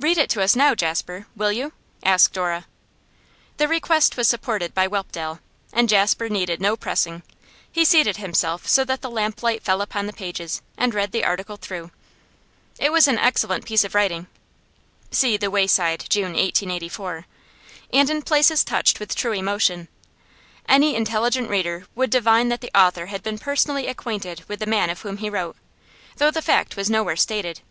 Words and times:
'Read 0.00 0.18
it 0.18 0.28
to 0.28 0.42
us 0.42 0.54
now, 0.54 0.74
Jasper, 0.74 1.26
will 1.34 1.50
you?' 1.50 1.72
asked 2.04 2.34
Dora. 2.34 2.66
The 3.56 3.68
request 3.68 4.18
was 4.18 4.28
supported 4.28 4.74
by 4.74 4.86
Whelpdale, 4.86 5.40
and 5.72 5.88
Jasper 5.88 6.28
needed 6.28 6.60
no 6.60 6.76
pressing. 6.76 7.22
He 7.72 7.86
seated 7.86 8.18
himself 8.18 8.68
so 8.68 8.84
that 8.84 9.00
the 9.00 9.08
lamplight 9.10 9.62
fell 9.62 9.80
upon 9.80 10.04
the 10.06 10.12
pages, 10.12 10.60
and 10.76 10.92
read 10.92 11.10
the 11.12 11.24
article 11.24 11.56
through. 11.56 11.90
It 12.78 12.92
was 12.92 13.08
an 13.08 13.18
excellent 13.18 13.64
piece 13.64 13.82
of 13.82 13.94
writing 13.94 14.26
(see 15.10 15.38
The 15.38 15.50
Wayside, 15.50 16.04
June 16.10 16.34
1884), 16.34 17.24
and 17.94 18.10
in 18.10 18.20
places 18.20 18.62
touched 18.62 19.00
with 19.00 19.14
true 19.16 19.32
emotion. 19.32 19.88
Any 20.68 20.94
intelligent 20.94 21.48
reader 21.48 21.86
would 21.94 22.10
divine 22.10 22.50
that 22.50 22.60
the 22.60 22.78
author 22.78 23.06
had 23.06 23.22
been 23.22 23.38
personally 23.38 23.86
acquainted 23.86 24.44
with 24.48 24.60
the 24.60 24.66
man 24.66 24.90
of 24.90 25.00
whom 25.00 25.16
he 25.16 25.30
wrote, 25.30 25.56
though 26.18 26.30
the 26.30 26.42
fact 26.42 26.76
was 26.76 26.90
nowhere 26.90 27.16
stated. 27.16 27.62